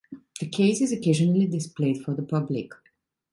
The 0.39 0.47
case 0.49 0.81
is 0.81 0.91
occasionally 0.91 1.45
displayed 1.45 2.01
for 2.03 2.15
the 2.15 2.23
public. 2.23 2.71